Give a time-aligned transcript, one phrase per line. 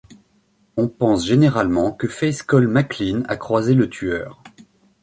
[0.77, 4.41] On pense généralement que Faith Cole MacLean a croisé le tueur.